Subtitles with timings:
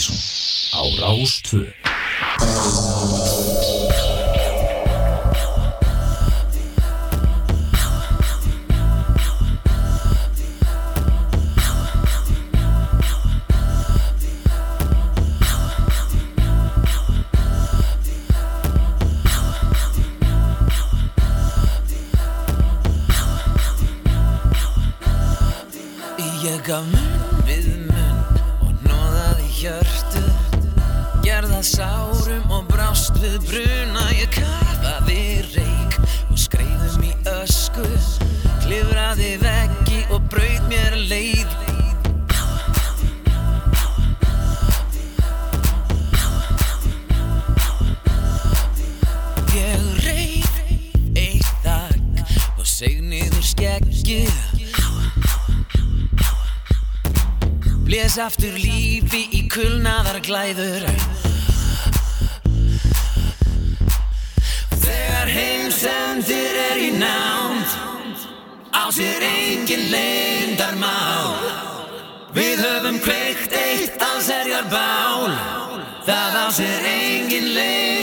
[0.00, 0.16] Mattísson
[0.72, 1.68] á Rástvö
[26.42, 27.09] Ég gaf mér
[58.10, 60.86] blés aftur lífi í kulnaðar glæður
[64.82, 67.70] Þegar heimsendir er í nánd
[68.74, 71.38] Á sér engin leindar mál
[72.34, 75.30] Við höfum kveikt eitt allserjar bál
[76.08, 77.99] Það á sér engin leindar mál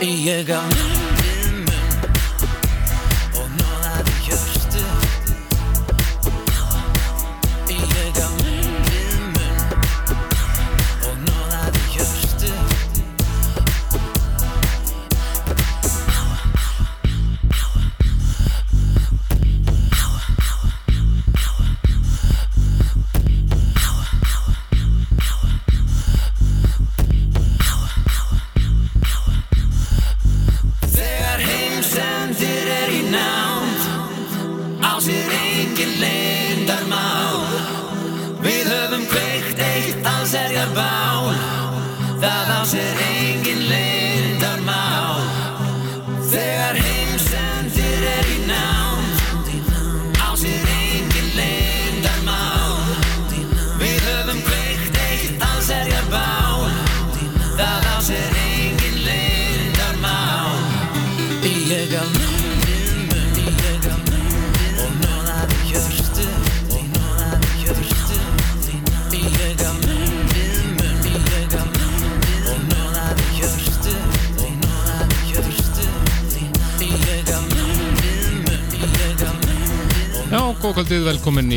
[0.00, 1.05] 一夜刚。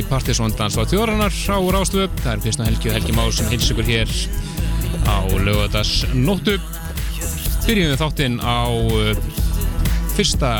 [0.10, 2.08] Partiðsson dansa á þjóranar á Rástöðu.
[2.24, 4.14] Það er Kristna Helgi og Helgi Má sem heils ykkur hér
[5.06, 6.56] á lögadags nóttu.
[7.68, 9.20] Byrjum við þáttinn á eh,
[10.16, 10.52] fyrsta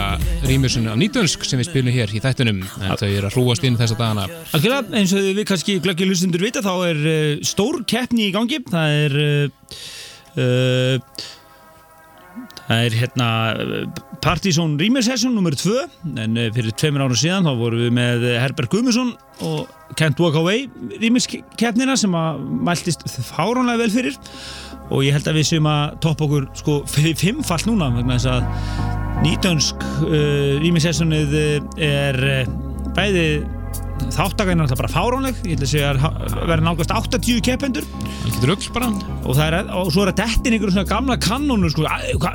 [0.46, 3.80] rýmursunni af nýtönsk sem við spilum hér í þættunum en þau eru að hrúast inn
[3.80, 4.28] þessa dagana.
[4.54, 8.62] Alveg, eins og við kannski glöggir hlustundur vita þá er eh, stór keppni í gangi.
[8.70, 9.18] Það er
[10.38, 11.26] uh,
[12.68, 13.32] það er hérna
[14.20, 15.76] Partizón Rýmjössessun nummer 2
[16.20, 19.14] en uh, fyrir tveimur ára síðan þá vorum við með Herbert Guðmusson
[19.48, 19.70] og
[20.00, 20.66] Can't Walk Away
[21.00, 24.18] rýmjösskeppnina sem að mæltist fáránlega vel fyrir.
[24.90, 29.24] Og ég held að við séum að toppa okkur sko fimmfall núna vegna þess að
[29.24, 31.40] nýtönsk uh, rýmjössessunnið
[31.90, 32.52] er uh,
[32.98, 33.26] bæði
[34.16, 35.42] þáttakæðin er alltaf bara fáránleg.
[35.46, 37.88] Ég held að segja að verða nálgast 80 keppendur.
[39.24, 42.30] Og, það er, og svo er að dettin einhverjum svona gamla kannónu sko, að,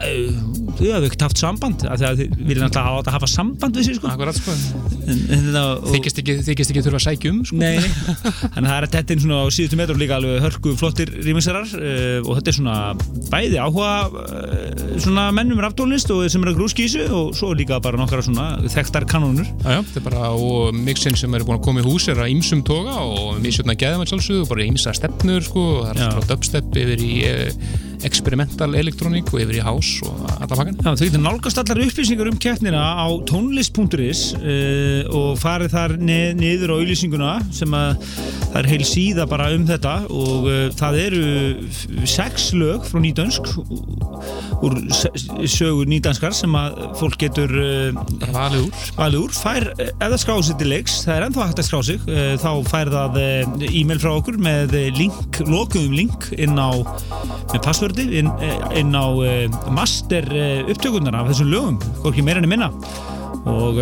[0.81, 4.11] ekkert haft samband af því að þið viljum alltaf hafa, hafa samband við sig sko.
[4.11, 4.55] Akkurat sko.
[4.55, 7.59] Og, Þykist ekki, þykist ekki þurfa að sækja um sko.
[7.61, 7.79] Nei,
[8.55, 11.67] þannig að það er að dettin svona á síðustu metrum líka alveg hörku flottir rýmisarar
[11.79, 12.76] uh, og þetta er svona
[13.31, 18.00] bæði áhuga uh, svona mennum rafdólist og sem er að þessu og svo líka bara
[18.00, 21.67] nokkara svona þekktar kannónur Já, já, þetta er bara og mixin sem eru búin að
[21.69, 25.43] koma í hús er að ýmsum toga og misjötna geðum að sjálfsögðu, bara ýmsa stefnur
[25.47, 26.15] sko, og það er
[28.05, 30.79] eh, experimental elektróník og yfir í house og alla pakkan.
[30.79, 36.27] Já, þau getur nálgast allar upplýsingar um keppnina á tónlist.is uh, og farið þar nið,
[36.41, 37.95] niður á auðlýsinguna sem að
[38.55, 43.51] það er heil síða bara um þetta og uh, það eru sex lög frá nýdönsk
[44.65, 44.79] úr
[45.51, 48.03] sögur nýdanskar sem að fólk getur uh,
[48.35, 49.69] valið úr, valið úr fær,
[50.21, 53.21] skráði sig til leiks, það er ennþá hægt að skrá sig uh, þá fær það
[53.71, 56.71] e-mail frá okkur með link, lokuðum link inn á,
[57.53, 57.61] með
[57.94, 58.31] passvördi inn,
[58.75, 60.26] inn á uh, master
[60.69, 62.73] upptökunar af þessum lögum, hvorki meira enn minna.
[63.44, 63.81] Og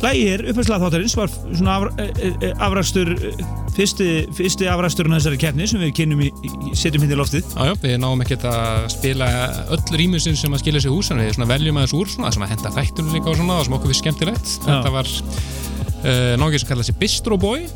[0.00, 1.82] Lægi er upphærslega þáttarins var svona af,
[2.64, 3.10] afrækstur
[3.76, 6.30] fyrsti, fyrsti afræksturinn af þessari keppni sem við kynum í,
[6.72, 7.50] setjum hindi í loftið.
[7.52, 9.28] Jájá, við náum ekkert að spila
[9.76, 12.54] öll rýmusin sem að skilja sig en við svona veljum aðeins úr svona sem að
[12.54, 14.56] henda þættunum líka og svona og sem okkur við skemmtilegt.
[14.64, 15.28] Þetta var uh,
[16.08, 17.68] náttúrulega sem kallaði sig Bistro Boy.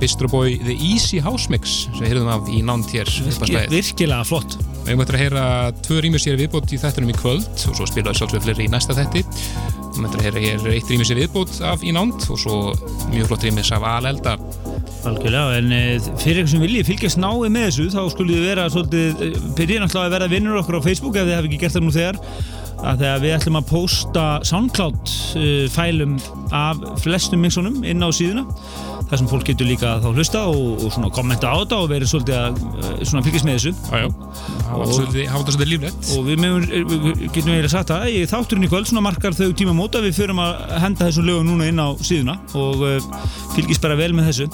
[0.00, 4.24] Bistro Boy The Easy House Mix sem við heyrðum af í nánt hér Virki, Virkilega
[4.26, 4.56] flott
[4.86, 5.44] Við eftir að heyra
[5.84, 9.24] tvö rýmusér viðbót í þættunum í kvöld og svo spilaðu sjálfsögur fleiri í næsta þætti.
[9.96, 12.58] Við eftir að heyra hér eitt rýmusér viðbót af í nánt og svo
[13.12, 14.38] mjög flott rýmis af Alelda
[15.08, 15.82] Algjörlega, en e,
[16.20, 19.22] fyrir eitthvað sem viljið fylgjast náið með þessu þá skulle þið vera svolítið,
[19.56, 21.94] byrjið náttúrulega að vera vinnur okkur á Facebook ef þið hefði ekki gert það nú
[21.94, 22.18] þegar
[22.80, 26.16] að þegar við ætlum að posta SoundCloud uh, fælum
[26.56, 28.46] af flestum mixunum inn á síðuna
[29.10, 32.38] þar sem fólk getur líka þá hlusta og, og kommenta á þetta og verið svolítið
[32.38, 33.72] að uh, svona fylgjast með þessu.
[33.90, 34.10] Jájá,
[34.70, 36.12] hafa þetta svolítið líflegt.
[36.14, 39.48] og við, meðum, við getum eiginlega sagt að í þátturinn í kvöld svona markar þau
[39.56, 42.86] tíma móta við förum að henda þessum lögum núna inn á síðuna og
[43.56, 44.50] fylgjast bara vel með þessu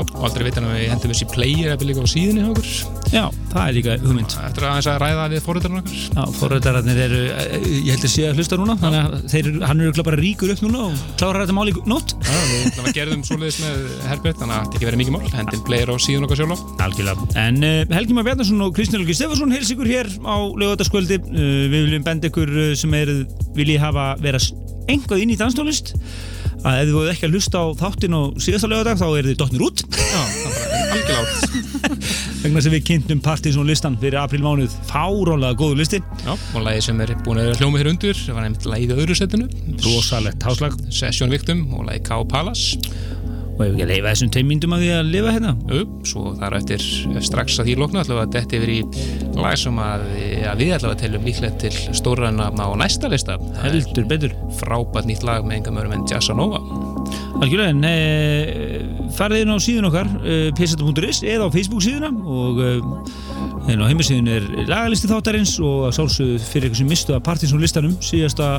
[0.00, 2.70] og aldrei veitan að við hendum þessi player eða líka á síðunni hjá okkur.
[3.14, 4.34] Já, það er líka hugmynd.
[4.48, 8.24] Eftir að, að ræða við fóröldarinn okkur Já, fóröldararnir eru, eh, ég held að sé
[8.28, 11.56] að hlusta núna þannig að þeir, hann eru bara ríkur upp núna og klárar þetta
[11.58, 12.16] mál í nótt.
[12.18, 15.64] Já, við, við gerðum svoleiðis með Herbert þannig að þetta ekki verið mikið mál, hendum
[15.68, 16.64] player á síðun okkar sjálf.
[16.84, 21.20] Algjörlega, en uh, Helgi Már Bjarnarsson og Kristján Helgi Stefansson heils ykkur hér á lögataskvöldi
[21.22, 21.40] uh,
[21.70, 23.12] við viljum benda ykkur sem er
[23.54, 24.42] viljið hafa vera
[24.90, 25.94] einhvað inn í danstólist
[26.64, 29.38] að ef þið voruð ekki að hlusta á þáttin og síðasta lögadag þá er þið
[29.42, 29.82] dotnir út.
[29.94, 31.44] Já, það er algjörlátt
[32.44, 34.76] vegna sem við kynntum Partiðsson listan fyrir aprílmánuð.
[34.88, 36.00] Fárónlega góðu listi.
[36.24, 39.48] Já, og lagið sem er búin að hljóma hér undir var nefnt lagið öðru setinu.
[39.84, 40.78] Rosalegt háslag.
[40.92, 42.22] Session Victim og lagið K.
[42.32, 42.80] Palace
[43.54, 45.52] og ef ekki að leifa þessum tveim myndum að því að lifa hérna.
[45.70, 46.86] Jú, svo þar eftir
[47.28, 48.80] strax að því ætlum við að detti yfir í
[49.38, 50.08] lag sem að,
[50.50, 53.38] að við að telum líklegt til stóranna á næsta lista.
[53.62, 54.36] Heldur betur.
[54.60, 56.93] Frábært nýtt lag með enga mörgum en Jazzanova
[57.40, 57.94] Algjörlega, en e,
[59.16, 62.72] farið inn á síðun okkar e, pseta.is eða á Facebook síðuna og e,
[63.72, 67.94] en á heimisíðun er lagalisti þáttarins og sálsögðu fyrir eitthvað sem mistu að Partiðsson listanum
[68.04, 68.56] síðasta,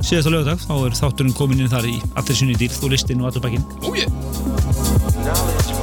[0.00, 3.30] síðasta lögadag þá er þátturinn komin inn þar í allir sinni dýrð og listin og
[3.30, 5.77] allur bakinn Ó ég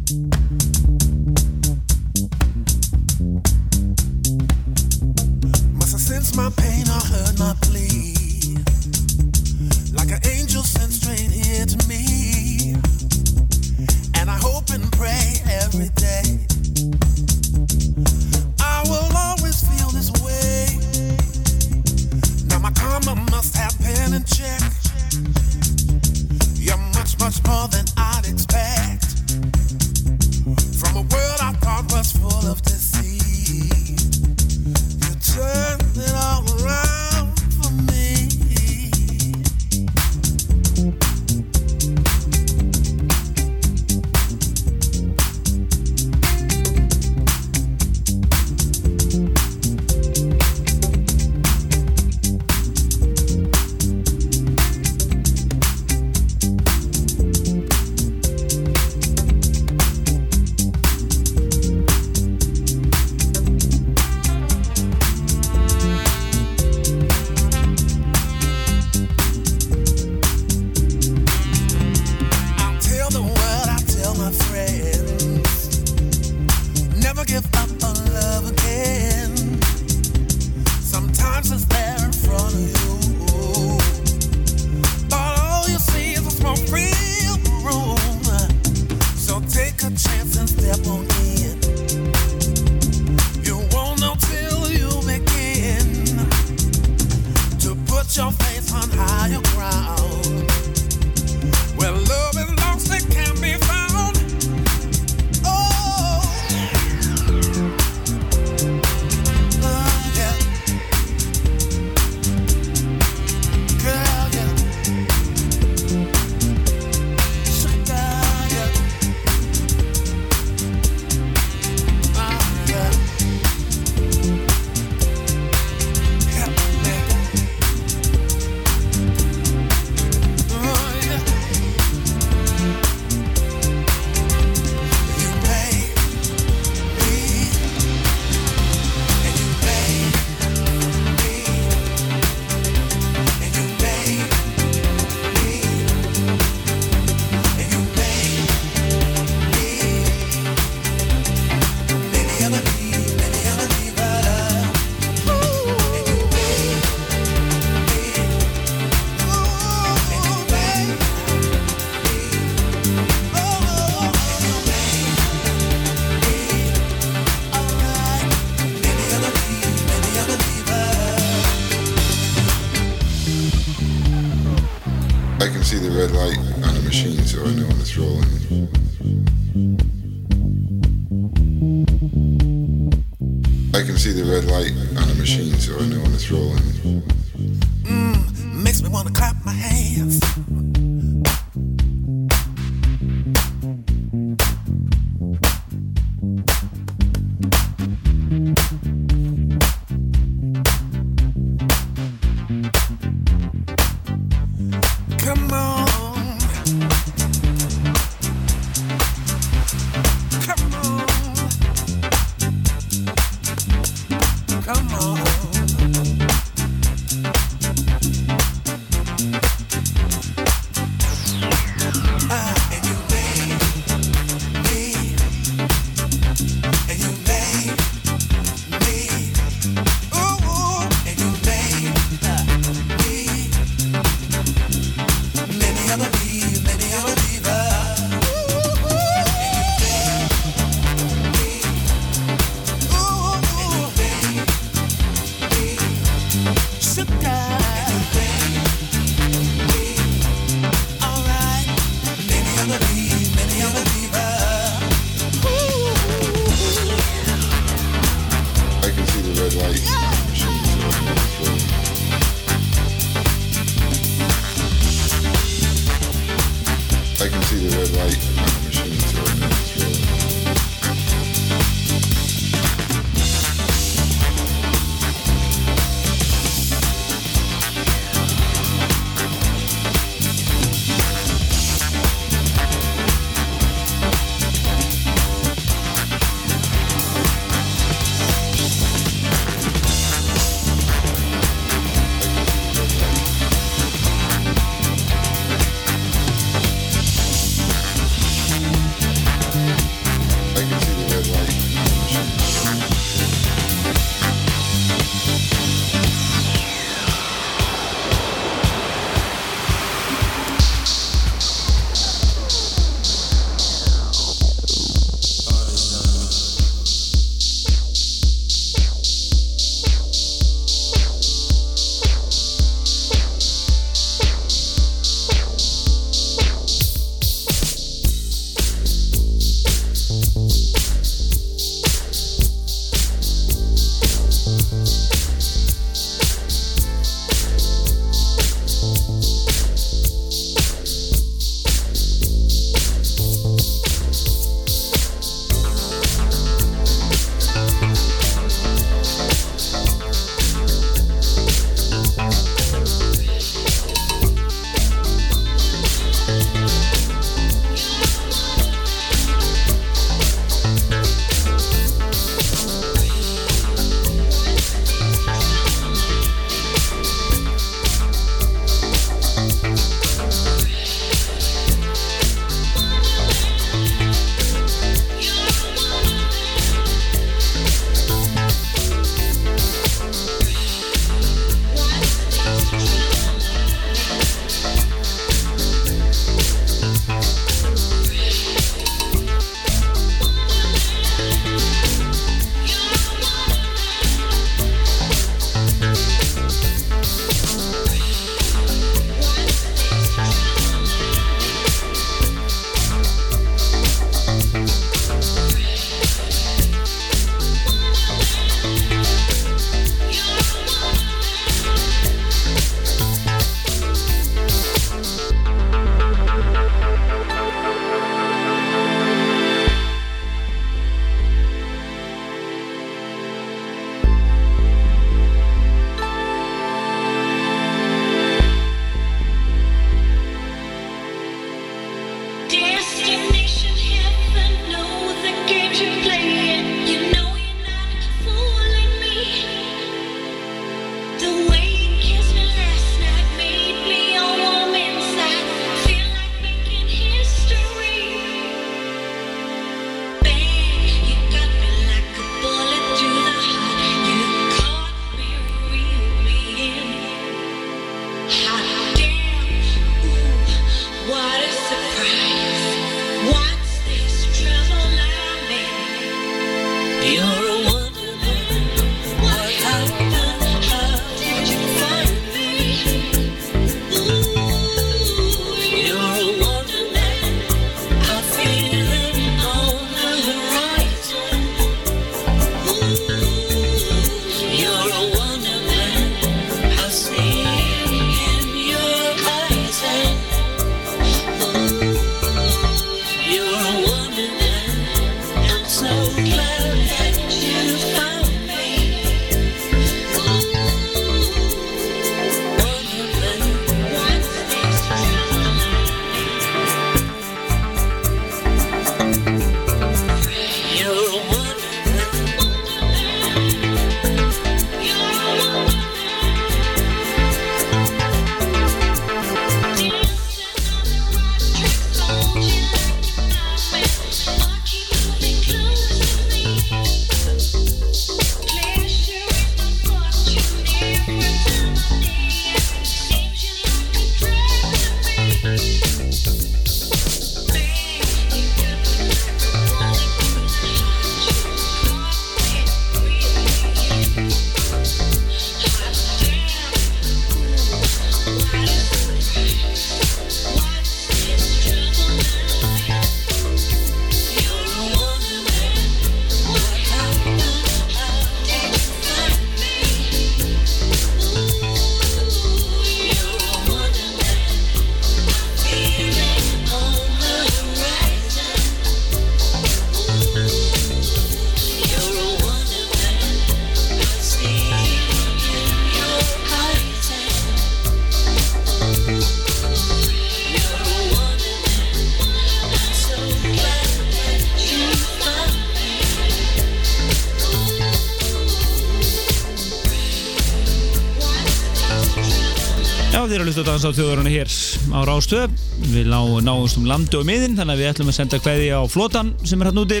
[593.62, 594.48] Hlusta á þjóðurinn hér
[594.90, 595.52] á Rástöð.
[595.92, 598.82] Við ná, náumst um landi og miðin, þannig að við ætlum að senda kveði á
[598.90, 600.00] flotan sem er hann úti.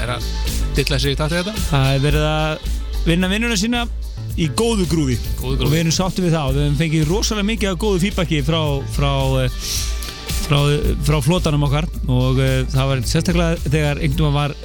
[0.00, 0.28] Er að
[0.78, 1.64] dilla sig í takt við þetta?
[1.66, 2.70] Það er verið að
[3.04, 3.82] vinna vinnuna sína
[4.40, 5.18] í góðu grúfi.
[5.44, 8.40] Og við erum sáttið við það og við hefum fengið rosalega mikið af góðu fýrbakki
[8.48, 8.60] frá,
[8.96, 9.12] frá,
[9.42, 9.60] eh,
[10.46, 10.58] frá,
[11.10, 14.56] frá flotanum okkar og uh, það var sérstaklega þegar einhvern veginn var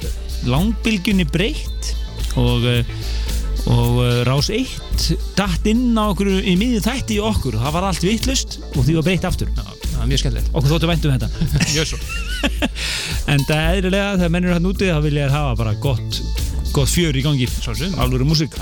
[0.54, 1.92] langbylgjunni breytt
[2.40, 2.80] og uh,
[3.72, 7.58] og uh, Rás 1 datt inn á okkur í miðjum þætti í okkur.
[7.60, 9.50] Það var allt vittlust og því var breytt aftur.
[9.56, 10.50] Það er mjög skemmtilegt.
[10.52, 11.28] okkur þóttu væntum þetta.
[13.32, 16.20] En það er eðlilega þegar mennur hann úti þá vilja þér hafa bara gott,
[16.76, 17.48] gott fjör í gangi.
[17.98, 18.54] Alvöru músík.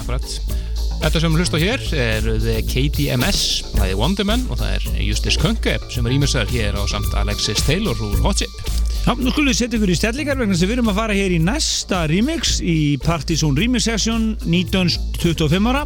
[1.05, 3.41] Þetta sem við hlusta hér er The KDMS,
[3.75, 7.61] það er Wonderman og það er Justus Könke sem er ímessar hér á samt Alexis
[7.67, 8.55] Taylor úr Hot Chip.
[9.05, 11.37] Já, nú skulum við setja ykkur í stellingar vegna að við erum að fara hér
[11.37, 15.85] í næsta remix í Partizón Remix Session 1925 ára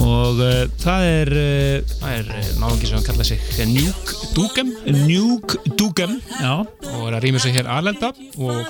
[0.00, 4.72] og uh, það er uh, Það er náðungi sem kalla sig Nuke Dugem
[5.04, 8.64] Nuke Dugem já, og er að rýmessa hér aðlenda og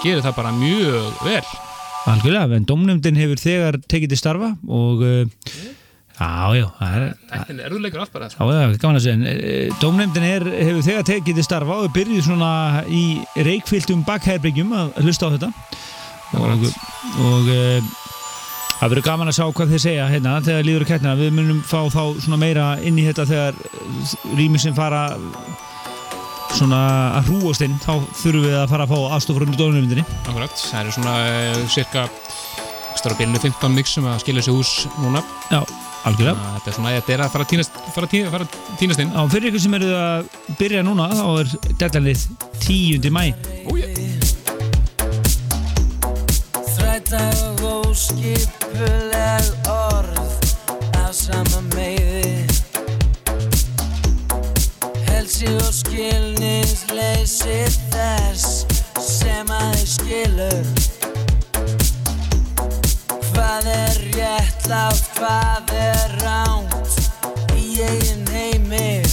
[0.00, 1.44] gerir það bara mjög vel.
[2.08, 5.22] Algjörlega, en domnefndin hefur þegar tekið til starfa og uh,
[6.20, 8.28] já, já, það er Þetta er erðuleikur allt bara.
[8.32, 11.94] Það er gaman að segja, en dómnefndin er, hefur þegar tekið til starfa og er
[11.96, 12.52] byrjuð svona
[12.88, 13.04] í
[13.46, 15.50] reikfylltum bakherbyggjum að hlusta á þetta
[16.40, 16.66] og,
[17.24, 17.62] og e,
[18.76, 21.64] það verður gaman að sjá hvað þeir segja hérna þegar líður að kætna, við munum
[21.66, 23.58] fá þá svona meira inn í þetta þegar
[24.38, 25.06] rýmisinn fara
[26.56, 26.80] svona
[27.18, 30.56] að hrúast inn, þá þurfum við að fara að fá aðstofur undir dómnefndinni Akkurat.
[30.56, 32.06] Það eru svona uh, cirka
[32.90, 35.22] ekstra bílinu 15 mix sem að skilja sig hús núna.
[35.52, 35.60] Já,
[36.08, 38.48] algjörlega Þannig að Þetta er svona, þetta er að fara að tínast, fara að fara
[38.48, 39.14] að tínast inn.
[39.14, 42.26] Já, fyrir ykkur sem eru að byrja núna þá er deadlineið
[42.66, 43.10] 10.
[43.14, 43.24] mæ
[46.74, 50.20] Þrætag og skipuleg orð
[51.00, 52.39] af sama meiði
[55.30, 57.58] Helsi og skilningsleysi
[57.92, 58.64] þess
[58.98, 60.66] sem að þið skilur.
[63.28, 66.98] Hvað er réttlátt, hvað er ránt
[67.54, 69.09] í eigin heimi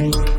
[0.00, 0.29] Já, við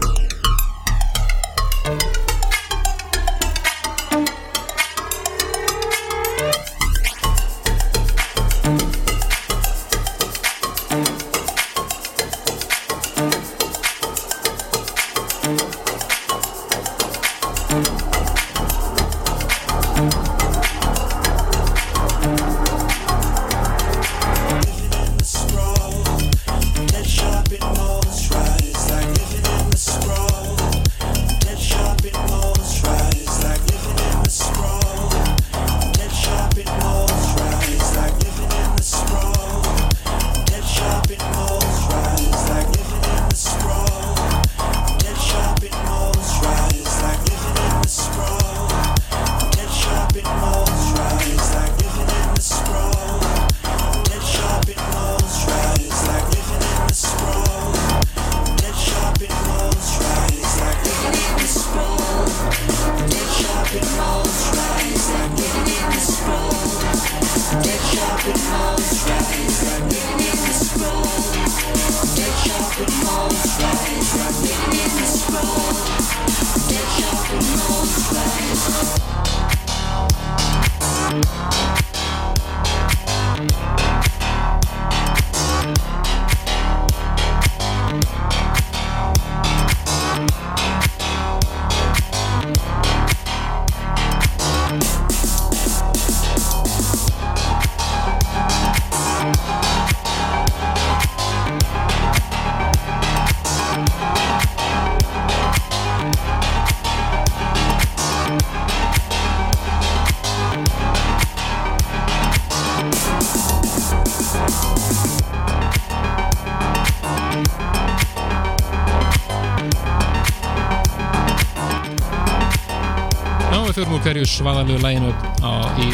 [124.06, 125.12] hverju svaðalegu læginu
[125.44, 125.88] á, í,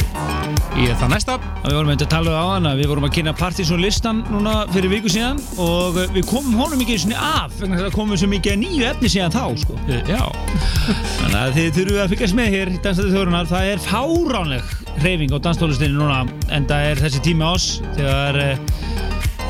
[0.82, 1.38] í það næsta.
[1.66, 4.94] Við vorum eitthvað að tala á hana, við vorum að kynna Partizón listan núna fyrir
[4.94, 8.60] viku síðan og við komum honum ekki svona af vegna þess að komum svo mikið
[8.64, 9.78] nýju efni síðan þá sko.
[9.88, 10.24] Eh, Já,
[11.20, 15.34] Þannig að þið þurfum að fylgjast með hér í Danstæði Þjórunar, það er fáránleg hreyfing
[15.36, 17.68] á danstólustinni núna en það er þessi tími ás
[17.98, 18.62] þegar eh,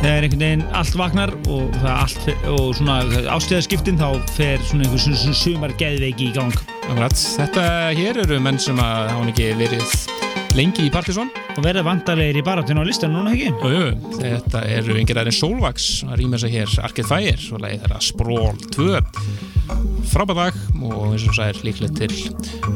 [0.01, 2.97] þegar einhvern veginn allt vaknar og, það er allt, og svona
[3.37, 6.66] ástíðaskiptin þá fer svona einhver svona, sumar geðveiki í gang.
[6.87, 7.63] Þetta
[7.97, 9.91] hér eru menn sem að hafa ekki verið
[10.57, 11.29] lengi í Partizón.
[11.57, 13.49] og verða vandarlegir í baratun á listan núna ekki?
[13.49, 16.69] Jú, jú, þetta eru yngir aðeins Solvax að rýma sig hér.
[16.85, 19.01] Arcade Fire og lagið þeirra Sprawl 2
[20.07, 22.11] frábæð lag og eins og það er líklegt til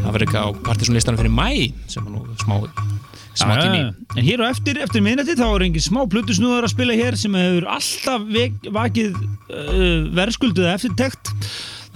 [0.02, 1.50] að vera ekki á partysónlistanum fyrir mæ
[1.92, 3.94] sem er nú smá já.
[4.18, 7.36] En hér á eftir, eftir minnati þá er engin smá plötusnúðar að spila hér sem
[7.38, 11.21] hefur alltaf vek, vakið uh, verðskulduða eftirtekt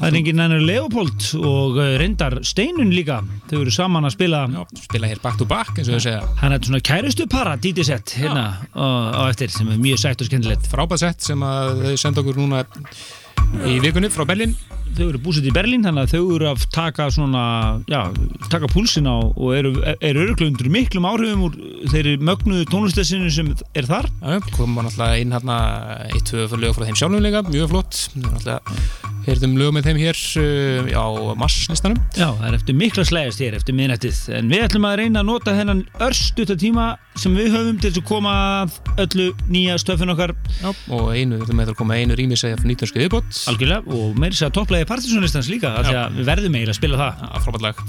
[0.05, 3.23] Það er engin ennur Leopold og uh, reyndar Steinun líka.
[3.49, 6.19] Þau eru saman að spila Já, spila hér back to back eins og þau segja.
[6.43, 8.43] Hann er svona kærustu para DJ-sett hérna
[8.77, 10.69] á, eftir sem er mjög sætt og skemmtilegt.
[10.69, 12.61] Frábæð sett sem að þau senda okkur núna
[13.65, 14.53] í vikunni frá Berlin
[14.95, 17.45] þau eru búsett í Berlín þannig að þau eru að taka svona,
[17.89, 17.99] já,
[18.51, 21.57] taka púlsin á og eru, eru öruglega undir miklum áhrifum úr
[21.91, 24.07] þeirri mögnuðu tónlistessinu sem er þar.
[24.21, 25.57] Já, komum náttúrulega inn hérna
[26.11, 28.05] eitt, fyrir lög frá þeim sjálfum líka, mjög flott.
[28.15, 31.05] Náttúrulega heyrðum lög með þeim hér uh, á
[31.39, 34.19] masslistanum Já, það er eftir mikla slægast hér eftir miðnættið.
[34.37, 36.85] En við ætlum að reyna að nota þennan örstutta tíma
[37.19, 40.35] sem við höfum til að koma að öllu nýja stöfun okkar.
[40.61, 43.01] Já, og einu, við ætlum að koma einu rými segja fyrir 19.
[43.03, 43.41] viðbót.
[43.51, 46.79] Algjörlega og meiri sér að topplægi partysónlistans líka af því að við verðum eiginlega að
[46.81, 47.25] spila það.
[47.29, 47.83] Að frábært lag.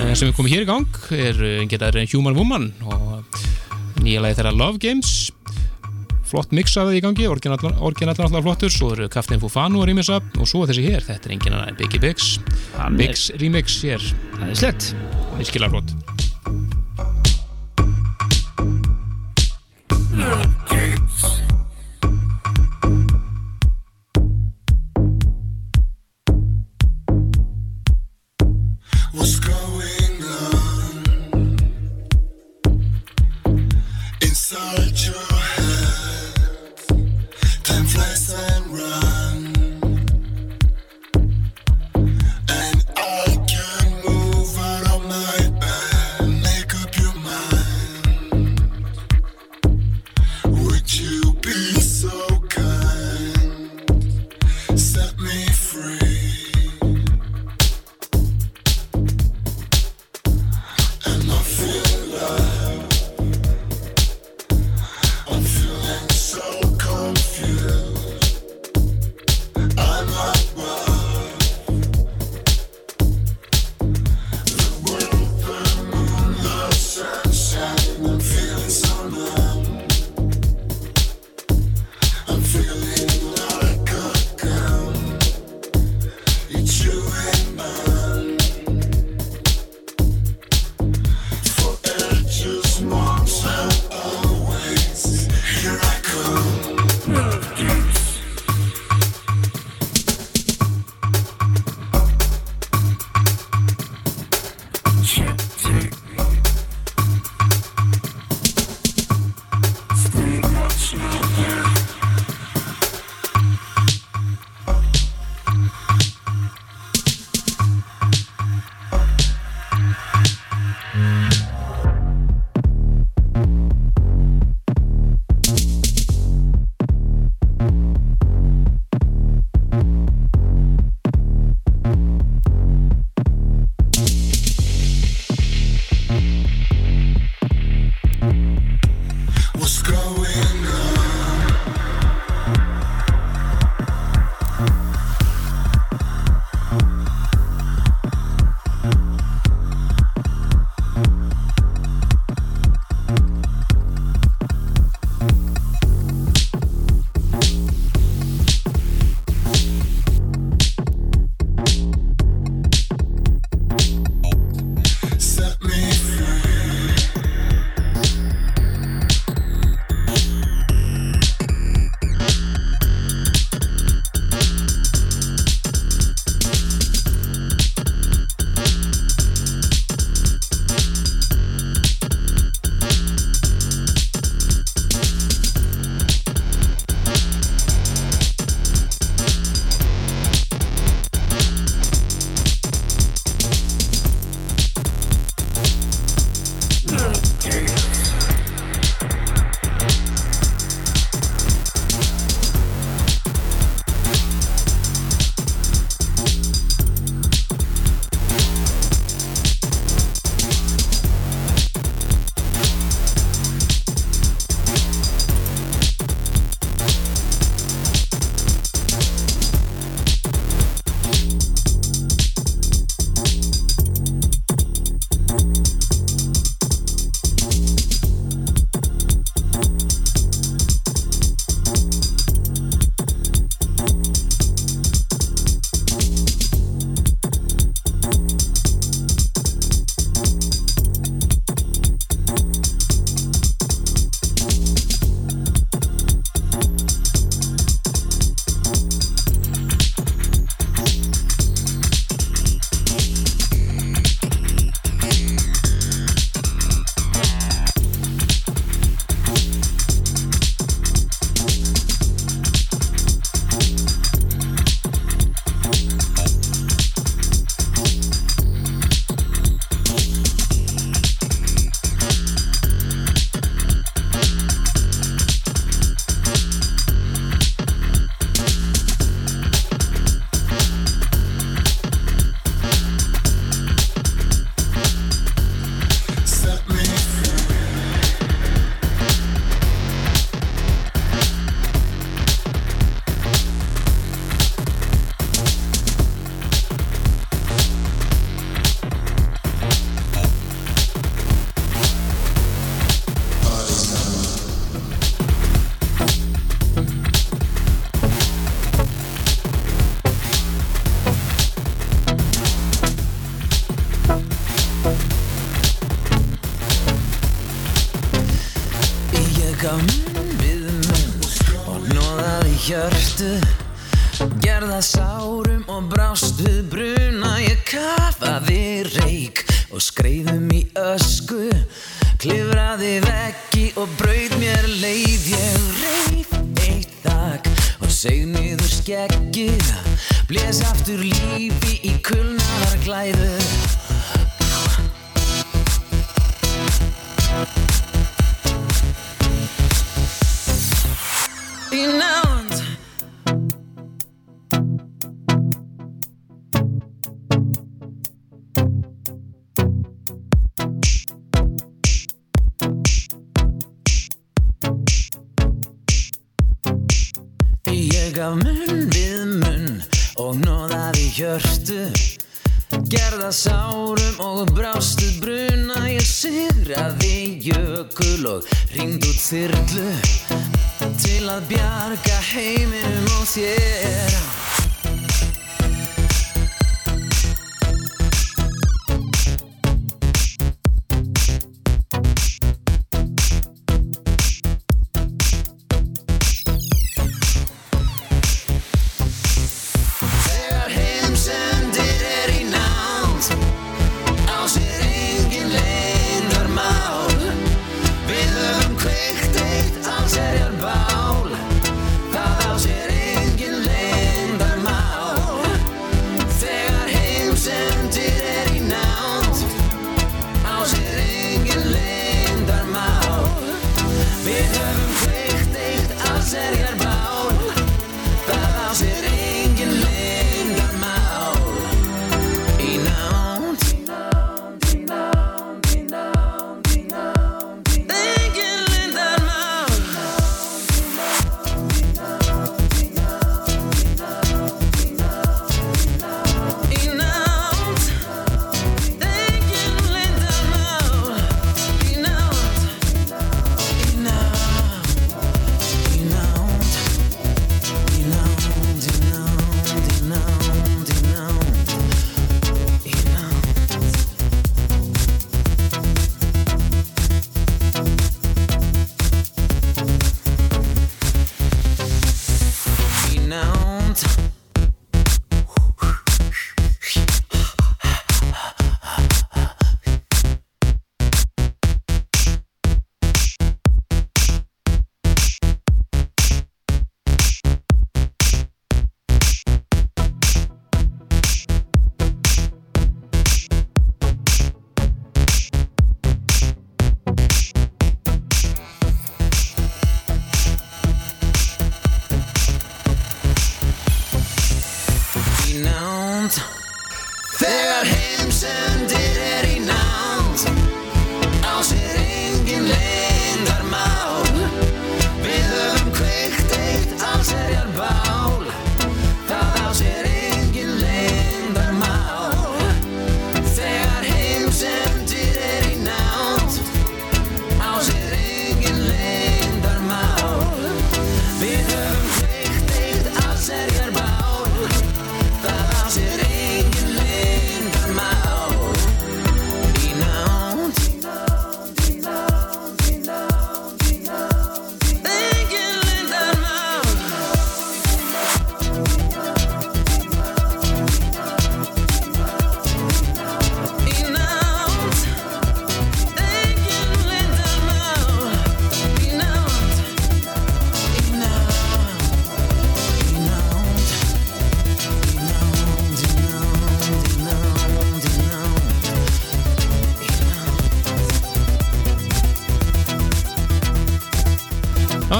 [0.00, 3.42] Eh, sem við komum hér í gang er getar Human Woman og
[4.02, 5.16] nýja lagi þeirra Love Games
[6.26, 7.78] flott mix af það í gangi orginallar
[8.26, 11.56] alltaf flottur, svo eru Kaftin Fufanu að rýmisa og svo þessi hér, þetta er engin
[11.56, 12.36] annar en Biggie Biggs.
[12.98, 14.92] Biggs remix hér, Það er slett.
[15.36, 16.15] Virkilega flott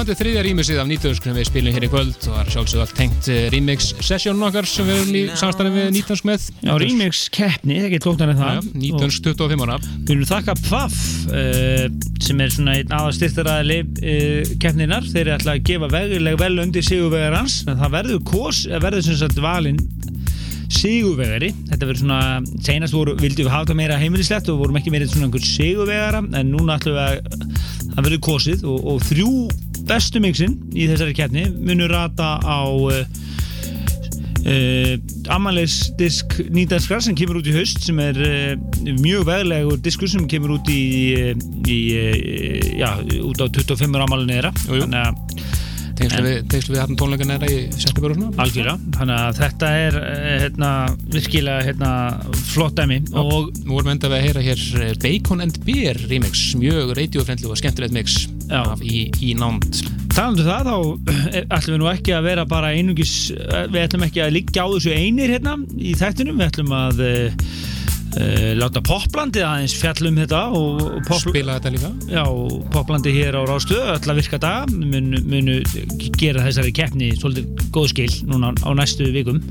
[0.07, 2.51] þetta er þriðja rýmisið af nýtönsk sem við spilum hér í kvöld og það er
[2.53, 6.45] sjálfsögðu allt tengt eh, remix sessjónun okkar sem við erum í samstæði við nýtönsk með
[6.61, 10.55] Já, remix keppni, það getur lóknar en það Já, nýtönsk 25 ára Við viljum þakka
[10.61, 11.83] Pfaff uh,
[12.23, 15.11] sem er svona einn aðastyrtaræðli uh, keppninar.
[15.11, 18.79] Þeir eru alltaf að gefa veguleg vel undir sigurvegar hans en það verður kos, eh,
[18.79, 19.83] verður sem sagt valinn
[20.71, 21.51] sigurvegari.
[21.67, 22.21] Þetta verður svona,
[22.63, 26.23] senast voru, vildum við hafa það meira heimilislegt og vorum ekki meira svona einhver sigurvegara
[26.23, 27.47] en núna ætlum við að
[27.97, 29.31] það verður kosið og, og þrjú
[29.87, 33.01] bestu mixin í þessari keppni munur rata á uh,
[34.43, 34.93] uh,
[35.33, 38.51] Amaleis-disk nýdanskar sem kemur út í haust sem er uh,
[38.99, 40.81] mjög veglegur diskur sem kemur út í,
[41.67, 41.79] í
[42.79, 42.91] já,
[43.23, 44.85] út á 25 amalinu þeirra Jú, jú.
[44.85, 45.65] þannig að
[45.97, 48.31] tengslu við, við hafnum tónleika næra í september og svona?
[48.43, 50.71] Algjörlega, þannig að þetta er eh, hérna,
[51.15, 51.91] virkilega hérna,
[52.53, 56.95] flott dæmi og Nú erum við að heyra hér eh, Bacon and Beer remix, mjög
[56.97, 58.25] radiofrendlu og skemmtilegt mix.
[58.53, 59.81] Af í, í nánd.
[60.15, 60.75] Talandu það þá
[61.33, 64.65] eh, ætlum við nú ekki að vera bara einungis eh, við ætlum ekki að liggja
[64.65, 67.03] á þessu einir hérna í þættinum, við ætlum að
[68.17, 71.91] uh, láta poplandið aðeins fjallum þetta og, og pop, spila þetta líka.
[72.11, 72.23] Já,
[72.73, 75.59] poplandi hér á Rástöð öll að virka dag munu, munu
[76.19, 79.43] gera þessari keppni svolítið góð skil núna á næstu vikum.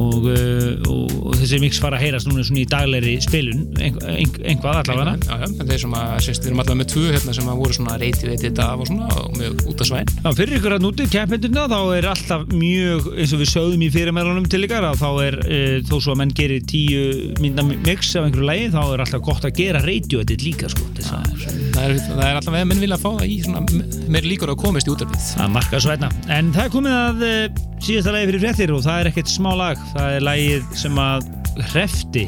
[0.00, 4.30] Og, uh, og, þessi mix fara að heyrast núna svona í daglegri spilun ein, ein,
[4.52, 5.14] einhvað allavega.
[5.26, 7.60] Já, já, en þeir sem að, sérst, við erum alltaf með tvö hérna sem að
[7.60, 10.12] voru svona reyti við þetta af og svona og með út af svæn.
[10.16, 13.90] Já, fyrir ykkur að núti keppendurna þá er alltaf mjög, eins og við sögðum í
[13.98, 18.26] fyrirmælunum til ykkar þá er, uh, þó svo að menn gerir tíu mynda mix af
[18.26, 22.24] einhverju lægi þá er alltaf gott að gera radioedit líka sko, að það er, það
[22.26, 24.94] er alltaf að menn vilja að fá það í svona meir líkur að komast í
[24.94, 28.82] útarpið að marka svætna en það er komið að uh, síðasta lagi fyrir fréttir og
[28.84, 29.84] það er ekkert smá lag.
[29.92, 31.28] Það er lagið sem að
[31.72, 32.24] hrefti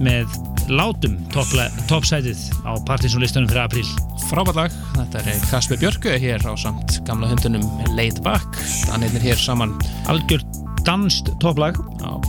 [0.00, 0.34] með
[0.70, 3.86] látum toppsætið á partysónlistunum fyrir apríl.
[4.28, 7.64] Frábært lag, þetta er Kasper Björku hér á samt gamla hundunum
[7.96, 9.74] Laid Back, þannig er hér saman
[10.12, 10.44] algjör
[10.86, 11.80] danst topplag.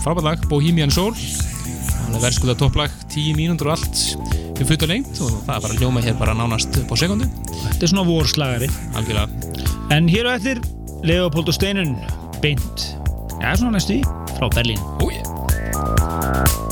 [0.02, 1.16] Frábært lag, Bohemian Soul
[1.90, 4.04] hann er verðskuða topplag, 10 mínútur og allt.
[4.62, 7.30] Um futt og lengt og það er bara að hljóma hér bara nánast á sekundu.
[7.50, 8.70] Þetta er svona vorslagari.
[8.94, 9.58] Algjörlega.
[9.92, 10.62] En hér á eftir
[11.08, 11.96] Leopold og Steinun
[12.44, 12.90] beint,
[13.42, 14.02] já svona næstu
[14.38, 14.82] frá Berlín.
[15.02, 16.71] Ó, yeah.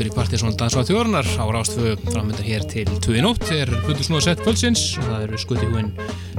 [0.00, 4.00] Aftur í Partíson Dansvað þjóðarnar á Rástfö framöndan hér til 2 í nótt er Butur
[4.06, 5.90] Snúða sett kvöldsins og það eru skuti húin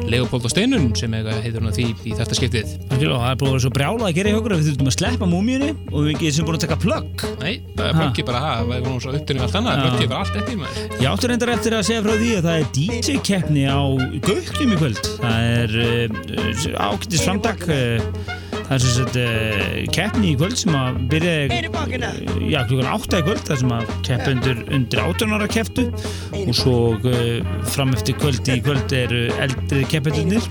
[0.10, 2.72] Leopold og Steinun sem eiga heiður hún að því í þetta skiptið.
[2.90, 4.96] Það er búin að vera svo brjála að gera í okkur að við þurfum að
[4.98, 8.58] sleppa múmíunni og við getum búin að taka plugg Nei, það er plöggið bara það,
[8.66, 10.56] það er nú svo uppdurinn allt annað, er bara allt eftir
[10.98, 13.82] Ég áttur reyndar eftir að segja frá því að það er DJ-keppni á
[14.26, 15.06] Gauknum í kvöld.
[18.72, 21.32] Það er það sem sagt uh, keppni í kvöld sem að byrja
[22.48, 25.84] já, klukkan 8 í kvöld þar sem að keppendur undir 18 ára kepptu
[26.40, 30.48] og svo uh, fram eftir kvöld í kvöld eru eldri keppendurnir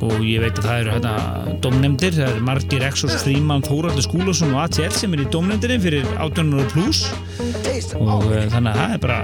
[0.00, 1.12] og ég veit að það eru hérna
[1.66, 6.08] domnemdir, það eru Margir Exos, Fríman, Þóraldur Skúlason og ATL sem er í domnemdinni fyrir
[6.16, 7.04] 18 ára pluss
[8.00, 9.20] og uh, þannig að það er bara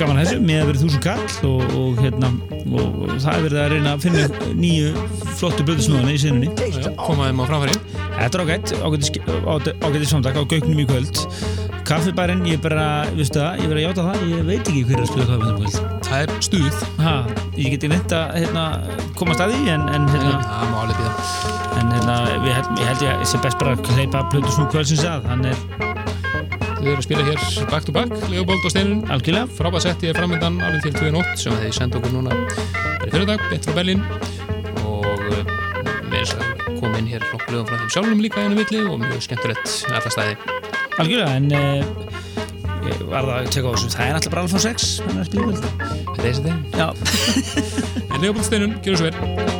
[0.00, 2.32] gaman að þessu með að vera þúsund kall og, og hérna
[2.68, 4.90] og það er verið að reyna að finna nýju
[5.40, 7.76] flottu blöðusnúðana í sinunni Já, koma þeim á framfæri.
[8.20, 8.72] Þetta er ágætt,
[9.80, 11.22] ágættis samtak á gauknum í kvöld.
[11.90, 12.84] Kaffibærin, ég er bara,
[13.16, 15.54] veistu það, ég verið að játa það ég veit ekki hver er að spila kaffibærin
[15.54, 16.04] í kvöld.
[16.10, 17.14] Það er stuð, ha,
[17.60, 18.64] Ég geti neitt að hérna,
[19.18, 21.12] komast að því en, en, hérna, það má alveg býða
[21.80, 25.26] en hérna, við, held- ég held ég sé best bara að hleypa blöðusnúð kvöldsins að
[25.30, 25.60] hann er
[26.80, 29.50] Þau eru að spila hér back to back, Leopold og Steinun algjörlega.
[29.52, 32.32] Frábæð setti er framöndan alveg til 2 í nótt sem þeir senda okkur núna
[33.04, 34.00] í fyrirdag, beint frá Berlín.
[34.88, 35.52] Og uh,
[36.08, 38.96] með þess að koma inn hér nokkuð lögum frá þeim sjálfum líka einu villi og
[39.04, 40.40] mjög skemmtilegt alla staði.
[40.96, 42.10] Algjörlega en uh,
[42.88, 45.24] ég var það að teka á þessu það er alltaf bara Alfa 6 hann er
[45.26, 45.64] að spila í kvöld.
[46.00, 46.88] Þetta er þessi þeim Já,
[48.14, 49.59] En Leopold Steinun, gjör svo vel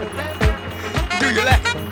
[0.00, 1.89] Do your left.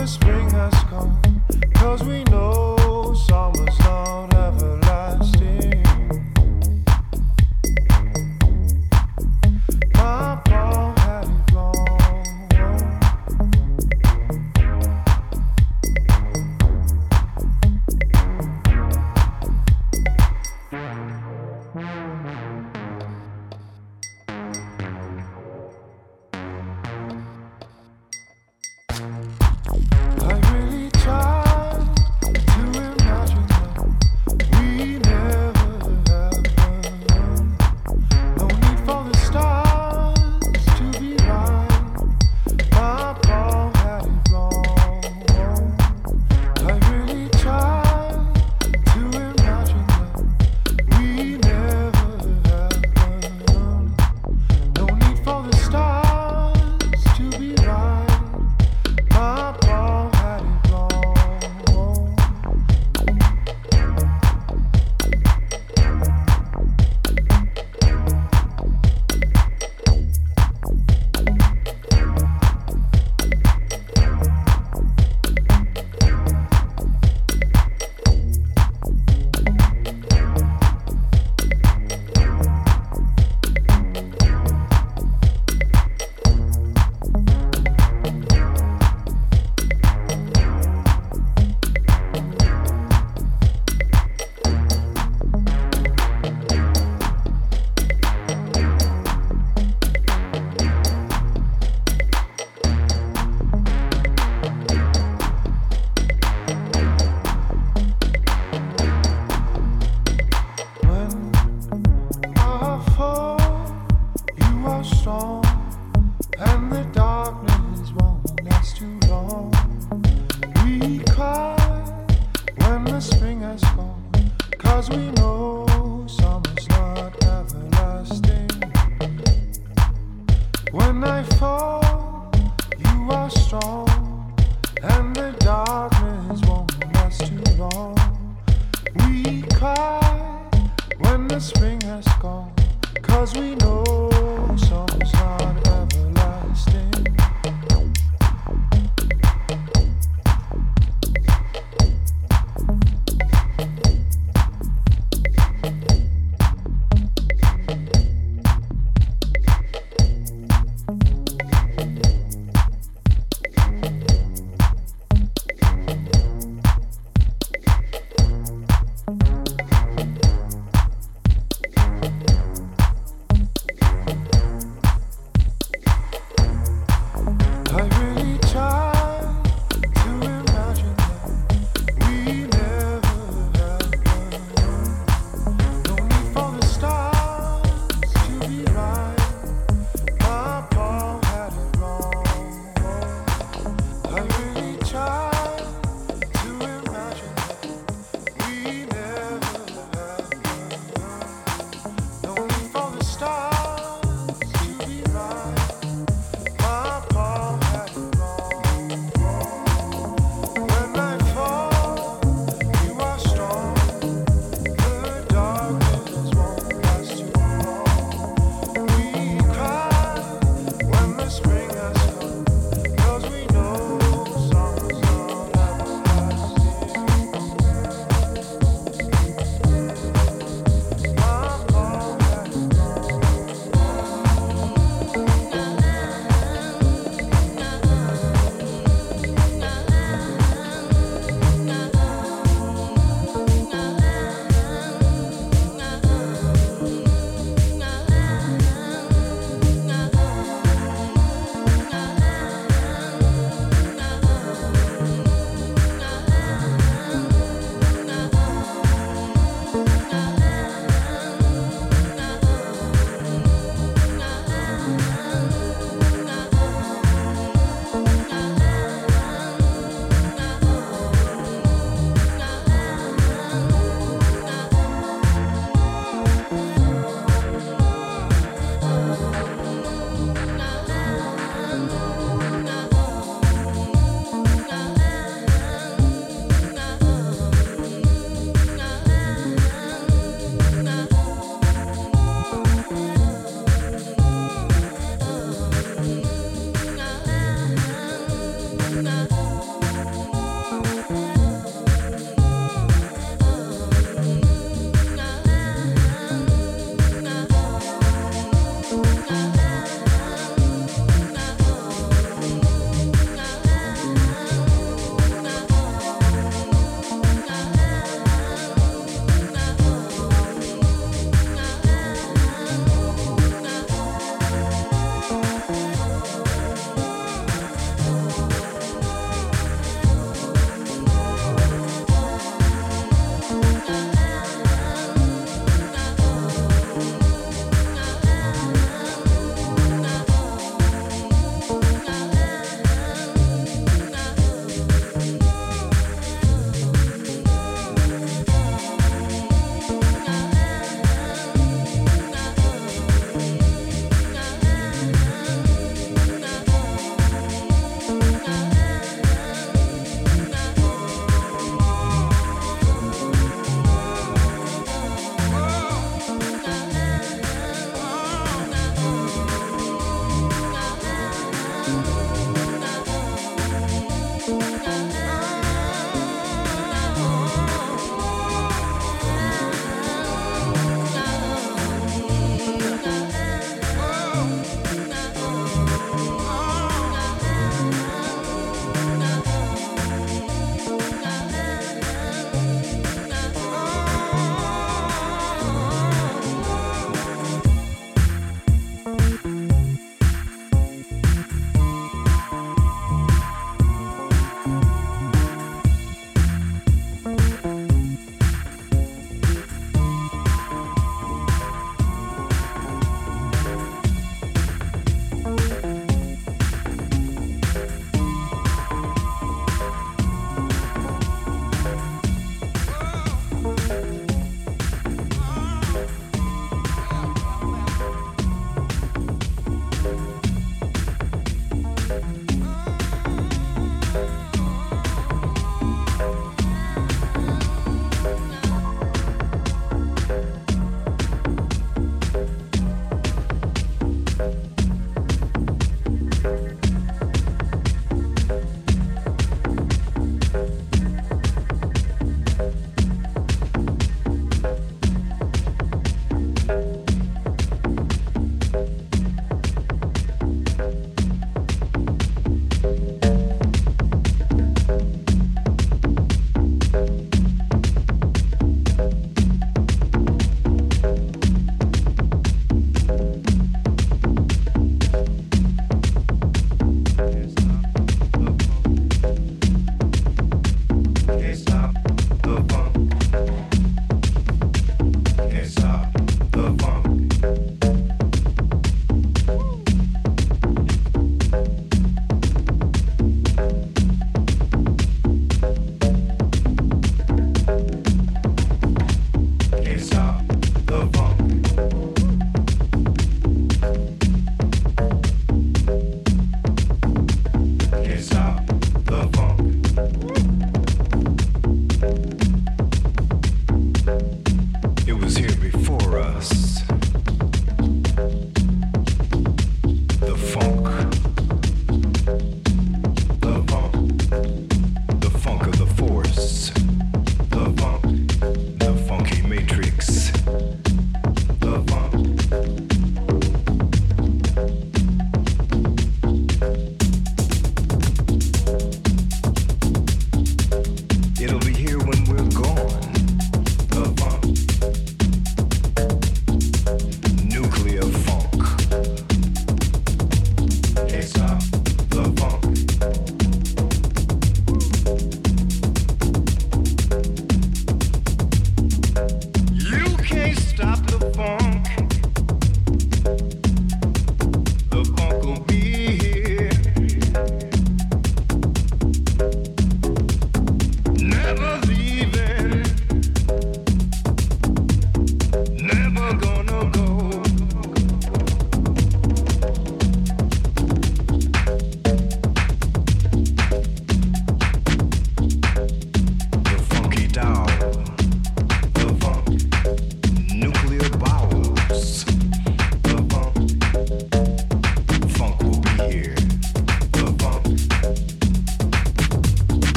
[0.00, 1.20] The spring has come.
[1.74, 2.24] Cause we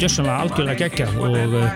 [0.00, 1.66] gjössanlega algjörlega geggjað og uh,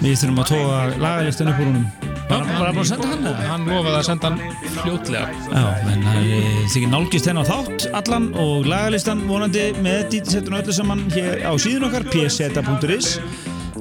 [0.00, 1.86] við þurfum að tóa lagalistan upp úr húnum.
[2.24, 3.26] Bara, bara búin að senda hann?
[3.50, 5.24] Hann lofaði að senda hann fljótlega.
[5.50, 10.60] Já, menn það er þykir nálgist henn á þátt allan og lagalistan vonandi með dítsettun
[10.60, 13.18] öllu saman hér á síðun okkar pseta.is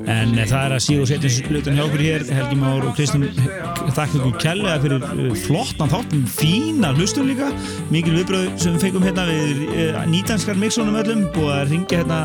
[0.09, 3.25] en eh, það er að síðu setjum hlutan hjá okkur hér Helgi Már og Kristján
[3.93, 7.49] þakka ykkur kærlega fyrir uh, flottan þáttum fína hlustum líka.
[7.93, 11.25] Mikil viðbröð sem við feikum hérna við uh, nýdanskar mixunum öllum.
[11.35, 12.19] Búið að ringja hérna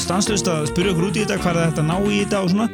[0.00, 2.52] stanslust að spyrja okkur út í þetta hvað er þetta að ná í þetta og
[2.54, 2.68] svona.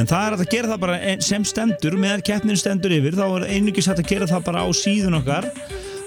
[0.00, 3.18] En það er að gera það bara ein- sem stendur meðan keppnin stendur yfir.
[3.18, 5.50] Þá er einungis hægt að gera það bara á síðun okkar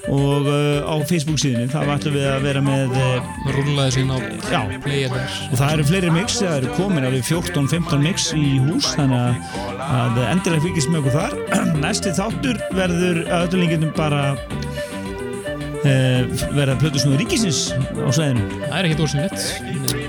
[0.08, 4.18] og uh, á Facebook síðunni það ætlum við að vera með uh, Rúllaði sín á
[4.48, 9.52] já, og það eru fleiri mix, það eru komin alveg 14-15 mix í hús þannig
[9.88, 11.34] að, endilega fylgjast með okkur þar.
[11.86, 14.24] Næsti þáttur verður að öllum lengjum bara
[15.84, 16.22] uh,
[16.56, 20.07] verða plötusnúður ríkisins á sveðinu Það er ekkert ósynlegt.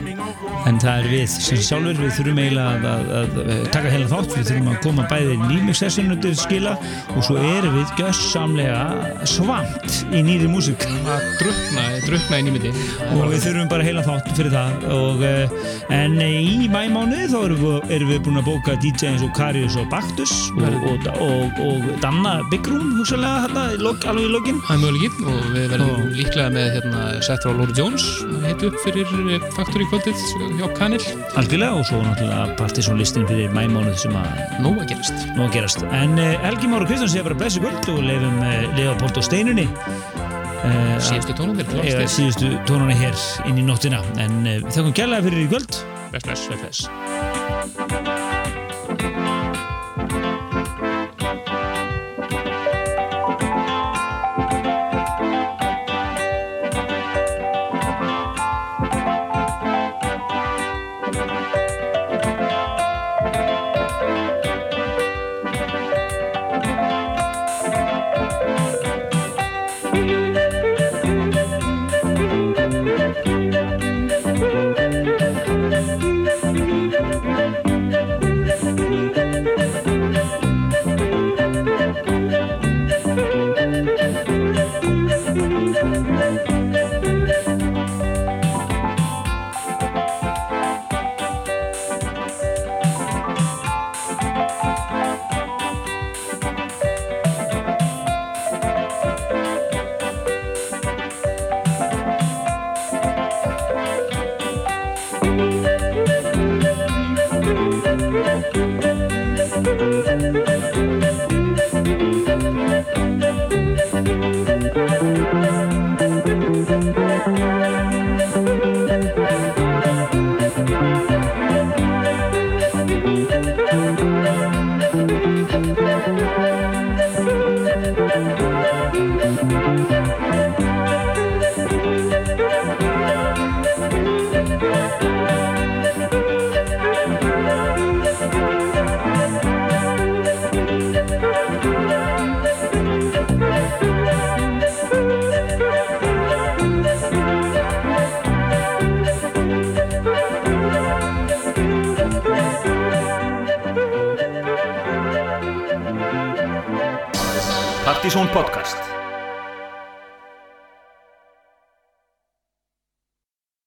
[0.69, 4.35] En það er við sem sjálfur við þurfum eiginlega að, að, að, taka heila þátt.
[4.37, 6.75] Við þurfum að koma bæði nýmixessinu til skila
[7.15, 10.87] og svo erum við gössamlega svamt í nýri músík.
[11.09, 12.73] Að drukna, drukna í mitti.
[13.09, 14.87] og við þurfum bara heila þátt fyrir það.
[14.99, 19.13] Og, uh, en eh, í mæmánuði þá erum við, erum við búin að bóka DJ
[19.13, 24.29] eins og Karius og Baktus og, og, og, og Danna Bigrum hugsalega hérna, í alveg
[24.29, 24.63] í lokin.
[24.69, 28.09] Það er möguleginn og við verðum líklega með hérna, sett frá Lord Jones
[28.49, 30.23] hitt upp fyrir Factory kvöldið
[30.59, 31.03] hjá Kanil.
[31.39, 35.27] algjörlega og svo náttúrulega partysónlistin fyrir mæmánuð sem að Nó að gerast.
[35.37, 35.85] nú að gerast.
[35.95, 39.69] En uh, Helgi Máru Kristjáns sé bara blessu kvöld og leifum uh, Leopold og Steinunni
[39.69, 43.17] uh, Síðustu tónundir til eða síðustu tónunni hér
[43.49, 44.03] inn í nóttina.
[44.19, 45.83] En þakkum kærlega fyrir í kvöld.
[46.11, 48.28] Bless, bless, bless,